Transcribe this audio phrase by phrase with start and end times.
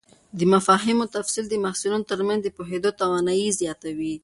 [0.37, 4.13] د مفاهیمو تفصیل د محصلینو تر منځ د پوهېدو توانایي زیاتوي.